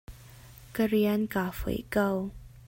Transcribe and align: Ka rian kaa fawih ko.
Ka 0.75 0.83
rian 0.91 1.21
kaa 1.33 1.51
fawih 1.57 1.83
ko. 1.93 2.07